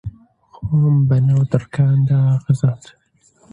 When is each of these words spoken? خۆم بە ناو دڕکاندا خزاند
خۆم 0.55 0.95
بە 1.07 1.17
ناو 1.25 1.41
دڕکاندا 1.51 2.19
خزاند 2.43 2.85